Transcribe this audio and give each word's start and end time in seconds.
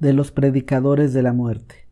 de 0.00 0.12
los 0.12 0.32
predicadores 0.32 1.12
de 1.12 1.22
la 1.22 1.32
muerte. 1.32 1.86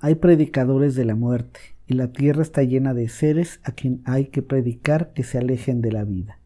Hay 0.00 0.16
predicadores 0.16 0.94
de 0.94 1.04
la 1.04 1.14
muerte, 1.14 1.60
y 1.86 1.94
la 1.94 2.08
tierra 2.08 2.42
está 2.42 2.62
llena 2.62 2.94
de 2.94 3.08
seres 3.08 3.60
a 3.62 3.72
quien 3.72 4.02
hay 4.04 4.26
que 4.26 4.42
predicar 4.42 5.12
que 5.12 5.22
se 5.22 5.38
alejen 5.38 5.80
de 5.80 5.92
la 5.92 6.04
vida. 6.04 6.38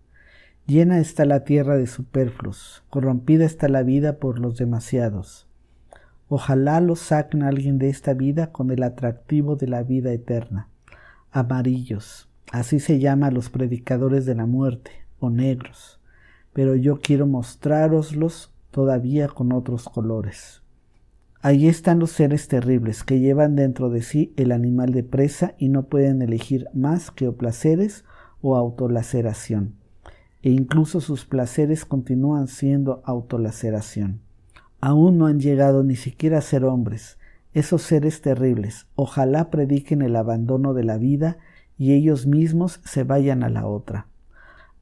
Llena 0.66 1.01
está 1.01 1.25
la 1.25 1.45
tierra 1.45 1.77
de 1.77 1.87
superfluos, 1.87 2.84
corrompida 2.91 3.45
está 3.45 3.69
la 3.69 3.83
vida 3.83 4.19
por 4.19 4.38
los 4.38 4.57
demasiados. 4.57 5.48
Ojalá 6.29 6.80
los 6.80 7.01
saquen 7.01 7.43
alguien 7.43 7.79
de 7.79 7.88
esta 7.88 8.15
vida 8.15 8.52
con 8.52 8.71
el 8.71 8.82
atractivo 8.82 9.57
de 9.57 9.66
la 9.66 9.82
vida 9.82 10.12
eterna. 10.12 10.69
Amarillos, 11.32 12.29
así 12.52 12.79
se 12.79 13.01
llama 13.01 13.29
a 13.29 13.30
los 13.32 13.51
predicadores 13.51 14.27
de 14.27 14.37
la 14.37 14.46
muerte, 14.46 14.93
o 15.19 15.29
negros, 15.29 16.01
pero 16.52 16.77
yo 16.77 17.01
quiero 17.01 17.27
mostrároslos 17.27 18.52
todavía 18.71 19.29
con 19.29 19.52
otros 19.52 19.88
colores. 19.88 20.59
Allí 21.43 21.69
están 21.69 22.01
los 22.01 22.11
seres 22.11 22.49
terribles 22.49 23.03
que 23.03 23.19
llevan 23.19 23.57
dentro 23.57 23.89
de 23.89 24.03
sí 24.03 24.35
el 24.37 24.53
animal 24.53 24.93
de 24.93 25.03
presa 25.03 25.55
y 25.57 25.71
no 25.71 25.85
pueden 25.85 26.21
elegir 26.21 26.66
más 26.75 27.11
que 27.11 27.29
o 27.29 27.35
placeres 27.35 28.05
o 28.43 28.57
autolaceración. 28.57 29.75
E 30.43 30.51
incluso 30.51 31.01
sus 31.01 31.25
placeres 31.25 31.87
continúan 31.87 32.47
siendo 32.47 33.01
autolaceración. 33.07 34.21
Aún 34.82 35.16
no 35.16 35.24
han 35.24 35.41
llegado 35.41 35.82
ni 35.82 35.97
siquiera 35.97 36.38
a 36.38 36.43
ser 36.43 36.66
hombres, 36.66 37.16
esos 37.54 37.80
seres 37.80 38.21
terribles. 38.21 38.87
Ojalá 38.95 39.49
prediquen 39.49 40.02
el 40.02 40.16
abandono 40.16 40.75
de 40.75 40.85
la 40.85 40.99
vida 40.99 41.38
y 41.79 41.95
ellos 41.95 42.27
mismos 42.27 42.80
se 42.85 43.02
vayan 43.02 43.45
a 43.45 43.49
la 43.49 43.66
otra. 43.66 44.09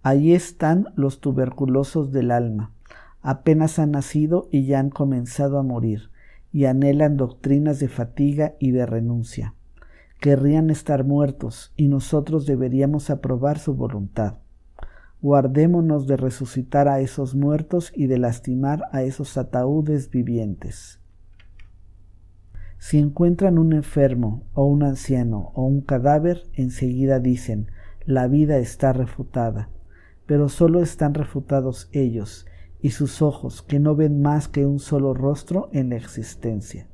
Allí 0.03 0.34
están 0.34 0.89
los 0.97 1.20
tuberculosos 1.20 2.11
del 2.11 2.33
alma. 2.33 2.72
Apenas 3.22 3.78
han 3.78 3.93
nacido 3.93 4.48
y 4.50 4.67
ya 4.67 4.81
han 4.81 4.91
comenzado 4.91 5.61
a 5.61 5.62
morir 5.62 6.11
y 6.52 6.64
anhelan 6.64 7.16
doctrinas 7.16 7.78
de 7.78 7.88
fatiga 7.88 8.54
y 8.58 8.70
de 8.70 8.86
renuncia. 8.86 9.54
Querrían 10.20 10.70
estar 10.70 11.04
muertos 11.04 11.72
y 11.77 11.88
nosotros 11.88 12.46
deberíamos 12.46 13.10
aprobar 13.10 13.58
su 13.58 13.74
voluntad. 13.74 14.38
Guardémonos 15.20 16.06
de 16.06 16.16
resucitar 16.16 16.88
a 16.88 17.00
esos 17.00 17.34
muertos 17.34 17.92
y 17.94 18.06
de 18.06 18.19
lastimar 18.19 18.84
a 18.92 19.02
esos 19.02 19.36
ataúdes 19.36 20.10
vivientes. 20.10 21.00
Si 22.78 22.98
encuentran 22.98 23.58
un 23.58 23.72
enfermo 23.72 24.44
o 24.54 24.66
un 24.66 24.84
anciano 24.84 25.50
o 25.54 25.64
un 25.64 25.80
cadáver, 25.80 26.44
enseguida 26.52 27.19
dicen, 27.19 27.70
la 28.04 28.28
vida 28.28 28.58
está 28.58 28.92
refutada, 28.92 29.69
pero 30.26 30.48
solo 30.48 30.82
están 30.82 31.14
refutados 31.14 31.91
ellos, 31.92 32.46
y 32.81 32.91
sus 32.91 33.23
ojos, 33.23 33.62
que 33.62 33.81
no 33.81 33.97
ven 33.97 34.21
más 34.21 34.48
que 34.48 34.67
un 34.67 34.79
solo 34.79 35.15
rostro 35.15 35.69
en 35.73 35.91
la 35.91 35.97
existencia. 35.97 36.89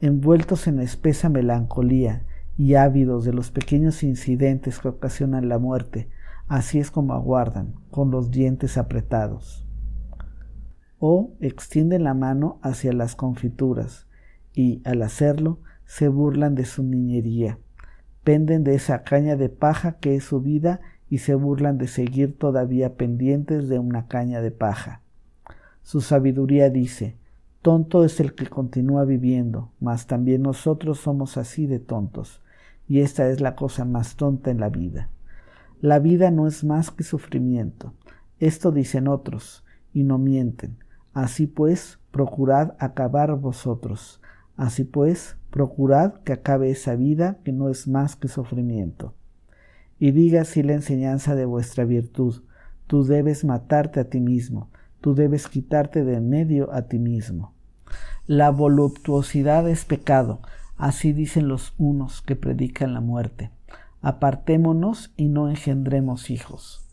Envueltos 0.00 0.66
en 0.66 0.80
espesa 0.80 1.28
melancolía 1.28 2.24
y 2.56 2.74
ávidos 2.74 3.24
de 3.24 3.32
los 3.32 3.50
pequeños 3.50 4.02
incidentes 4.02 4.78
que 4.78 4.88
ocasionan 4.88 5.48
la 5.48 5.58
muerte, 5.58 6.08
así 6.48 6.78
es 6.78 6.90
como 6.90 7.14
aguardan, 7.14 7.74
con 7.90 8.10
los 8.10 8.30
dientes 8.30 8.76
apretados. 8.78 9.66
O 10.98 11.34
extienden 11.40 12.04
la 12.04 12.14
mano 12.14 12.58
hacia 12.62 12.92
las 12.92 13.16
confituras, 13.16 14.06
y 14.54 14.82
al 14.84 15.02
hacerlo 15.02 15.60
se 15.84 16.08
burlan 16.08 16.54
de 16.54 16.64
su 16.64 16.82
niñería, 16.82 17.58
penden 18.22 18.64
de 18.64 18.74
esa 18.74 19.02
caña 19.02 19.36
de 19.36 19.48
paja 19.48 19.98
que 19.98 20.14
es 20.14 20.24
su 20.24 20.40
vida 20.40 20.80
y 21.12 21.18
se 21.18 21.34
burlan 21.34 21.76
de 21.76 21.88
seguir 21.88 22.38
todavía 22.38 22.96
pendientes 22.96 23.68
de 23.68 23.78
una 23.78 24.08
caña 24.08 24.40
de 24.40 24.50
paja. 24.50 25.02
Su 25.82 26.00
sabiduría 26.00 26.70
dice, 26.70 27.18
tonto 27.60 28.06
es 28.06 28.18
el 28.18 28.34
que 28.34 28.46
continúa 28.46 29.04
viviendo, 29.04 29.72
mas 29.78 30.06
también 30.06 30.40
nosotros 30.40 31.00
somos 31.00 31.36
así 31.36 31.66
de 31.66 31.80
tontos, 31.80 32.40
y 32.88 33.00
esta 33.00 33.28
es 33.28 33.42
la 33.42 33.56
cosa 33.56 33.84
más 33.84 34.16
tonta 34.16 34.50
en 34.50 34.58
la 34.58 34.70
vida. 34.70 35.10
La 35.82 35.98
vida 35.98 36.30
no 36.30 36.46
es 36.46 36.64
más 36.64 36.90
que 36.90 37.04
sufrimiento. 37.04 37.92
Esto 38.38 38.72
dicen 38.72 39.06
otros, 39.06 39.66
y 39.92 40.04
no 40.04 40.16
mienten. 40.16 40.78
Así 41.12 41.46
pues, 41.46 41.98
procurad 42.10 42.72
acabar 42.78 43.38
vosotros. 43.38 44.22
Así 44.56 44.84
pues, 44.84 45.36
procurad 45.50 46.22
que 46.22 46.32
acabe 46.32 46.70
esa 46.70 46.96
vida 46.96 47.36
que 47.44 47.52
no 47.52 47.68
es 47.68 47.86
más 47.86 48.16
que 48.16 48.28
sufrimiento 48.28 49.12
y 50.02 50.10
diga 50.10 50.40
así 50.40 50.64
la 50.64 50.72
enseñanza 50.72 51.36
de 51.36 51.44
vuestra 51.44 51.84
virtud. 51.84 52.42
Tú 52.88 53.04
debes 53.04 53.44
matarte 53.44 54.00
a 54.00 54.10
ti 54.10 54.18
mismo, 54.18 54.68
tú 55.00 55.14
debes 55.14 55.46
quitarte 55.46 56.02
de 56.02 56.16
en 56.16 56.28
medio 56.28 56.74
a 56.74 56.88
ti 56.88 56.98
mismo. 56.98 57.54
La 58.26 58.50
voluptuosidad 58.50 59.68
es 59.68 59.84
pecado, 59.84 60.40
así 60.76 61.12
dicen 61.12 61.46
los 61.46 61.74
unos 61.78 62.20
que 62.20 62.34
predican 62.34 62.94
la 62.94 63.00
muerte. 63.00 63.52
Apartémonos 64.00 65.12
y 65.16 65.28
no 65.28 65.48
engendremos 65.48 66.30
hijos. 66.30 66.84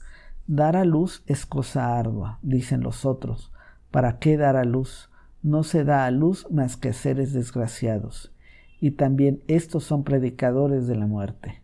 Dar 0.45 0.75
a 0.75 0.85
luz 0.85 1.23
es 1.25 1.47
cosa 1.47 1.97
ardua, 1.97 2.37
dicen 2.43 2.81
los 2.81 3.07
otros. 3.07 3.51
¿Para 3.89 4.19
qué 4.19 4.37
dar 4.37 4.55
a 4.55 4.65
luz? 4.65 5.09
No 5.41 5.63
se 5.63 5.83
da 5.83 6.05
a 6.05 6.11
luz 6.11 6.45
más 6.51 6.77
que 6.77 6.93
seres 6.93 7.33
desgraciados. 7.33 8.31
Y 8.79 8.91
también 8.91 9.41
estos 9.47 9.83
son 9.83 10.03
predicadores 10.03 10.85
de 10.85 10.95
la 10.95 11.07
muerte. 11.07 11.63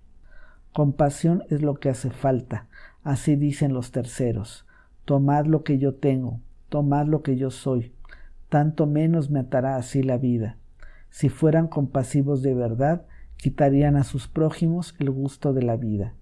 Compasión 0.76 1.46
es 1.50 1.62
lo 1.62 1.76
que 1.76 1.88
hace 1.88 2.10
falta, 2.12 2.68
así 3.02 3.38
dicen 3.38 3.72
los 3.72 3.92
terceros. 3.92 4.66
Tomad 5.06 5.46
lo 5.46 5.64
que 5.64 5.78
yo 5.78 5.96
tengo, 5.96 6.42
tomad 6.68 7.06
lo 7.08 7.22
que 7.22 7.38
yo 7.38 7.50
soy, 7.50 7.94
tanto 8.50 8.86
menos 8.86 9.30
me 9.30 9.40
atará 9.40 9.78
así 9.78 10.04
la 10.04 10.18
vida. 10.18 10.58
Si 11.10 11.30
fueran 11.30 11.70
compasivos 11.70 12.42
de 12.42 12.54
verdad, 12.54 13.06
quitarían 13.38 13.96
a 13.96 14.04
sus 14.04 14.28
prójimos 14.28 14.96
el 15.00 15.12
gusto 15.12 15.54
de 15.54 15.62
la 15.62 15.78
vida. 15.78 16.14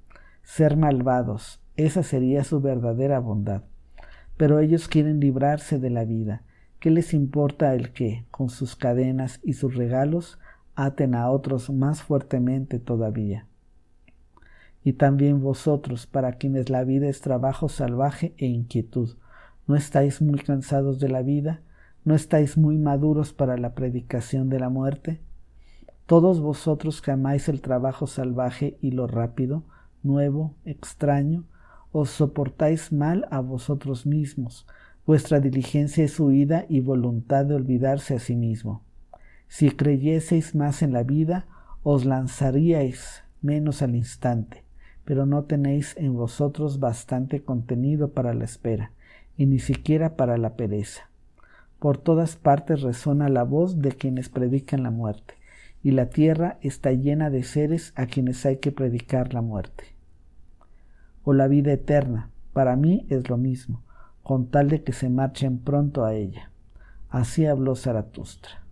Ser 0.43 0.77
malvados, 0.77 1.59
esa 1.75 2.03
sería 2.03 2.43
su 2.43 2.61
verdadera 2.61 3.17
bondad. 3.17 3.63
Pero 4.37 4.59
ellos 4.59 4.87
quieren 4.87 5.19
librarse 5.19 5.79
de 5.79 5.89
la 5.89 6.05
vida. 6.05 6.43
¿Qué 6.79 6.91
les 6.91 7.15
importa 7.15 7.73
el 7.73 7.91
que, 7.91 8.27
con 8.29 8.49
sus 8.49 8.75
cadenas 8.75 9.39
y 9.41 9.53
sus 9.53 9.73
regalos, 9.73 10.37
aten 10.75 11.15
a 11.15 11.31
otros 11.31 11.71
más 11.71 12.03
fuertemente 12.03 12.77
todavía? 12.77 13.47
Y 14.83 14.93
también 14.93 15.41
vosotros, 15.41 16.07
para 16.07 16.33
quienes 16.33 16.69
la 16.69 16.83
vida 16.83 17.07
es 17.07 17.21
trabajo 17.21 17.69
salvaje 17.69 18.33
e 18.37 18.47
inquietud. 18.47 19.15
¿No 19.65 19.75
estáis 19.75 20.21
muy 20.21 20.39
cansados 20.39 20.99
de 20.99 21.07
la 21.07 21.21
vida? 21.21 21.61
¿No 22.03 22.15
estáis 22.15 22.57
muy 22.57 22.77
maduros 22.77 23.31
para 23.31 23.57
la 23.57 23.75
predicación 23.75 24.49
de 24.49 24.59
la 24.59 24.69
muerte? 24.69 25.21
Todos 26.05 26.41
vosotros 26.41 27.01
que 27.01 27.11
amáis 27.11 27.47
el 27.47 27.61
trabajo 27.61 28.07
salvaje 28.07 28.77
y 28.81 28.91
lo 28.91 29.07
rápido, 29.07 29.63
nuevo, 30.03 30.55
extraño, 30.65 31.45
os 31.93 32.09
soportáis 32.09 32.91
mal 32.91 33.25
a 33.31 33.39
vosotros 33.39 34.05
mismos. 34.05 34.67
Vuestra 35.05 35.39
diligencia 35.39 36.03
es 36.03 36.19
huida 36.19 36.65
y 36.67 36.81
voluntad 36.81 37.45
de 37.45 37.55
olvidarse 37.55 38.15
a 38.15 38.19
sí 38.19 38.35
mismo. 38.35 38.83
Si 39.47 39.71
creyeseis 39.71 40.55
más 40.55 40.81
en 40.81 40.91
la 40.91 41.03
vida, 41.03 41.45
os 41.83 42.03
lanzaríais 42.03 43.23
menos 43.41 43.81
al 43.81 43.95
instante 43.95 44.62
pero 45.05 45.25
no 45.25 45.43
tenéis 45.43 45.95
en 45.97 46.15
vosotros 46.15 46.79
bastante 46.79 47.41
contenido 47.41 48.09
para 48.09 48.33
la 48.33 48.45
espera, 48.45 48.91
y 49.37 49.45
ni 49.45 49.59
siquiera 49.59 50.15
para 50.15 50.37
la 50.37 50.55
pereza. 50.55 51.09
Por 51.79 51.97
todas 51.97 52.35
partes 52.35 52.81
resona 52.81 53.27
la 53.29 53.43
voz 53.43 53.81
de 53.81 53.91
quienes 53.91 54.29
predican 54.29 54.83
la 54.83 54.91
muerte, 54.91 55.35
y 55.83 55.91
la 55.91 56.09
tierra 56.09 56.57
está 56.61 56.93
llena 56.93 57.29
de 57.29 57.43
seres 57.43 57.91
a 57.95 58.05
quienes 58.05 58.45
hay 58.45 58.57
que 58.57 58.71
predicar 58.71 59.33
la 59.33 59.41
muerte. 59.41 59.83
O 61.25 61.33
la 61.33 61.47
vida 61.47 61.73
eterna, 61.73 62.29
para 62.53 62.75
mí 62.75 63.05
es 63.09 63.29
lo 63.29 63.37
mismo, 63.37 63.83
con 64.23 64.47
tal 64.47 64.69
de 64.69 64.83
que 64.83 64.93
se 64.93 65.09
marchen 65.09 65.57
pronto 65.57 66.05
a 66.05 66.13
ella. 66.13 66.51
Así 67.09 67.45
habló 67.45 67.75
Zaratustra. 67.75 68.62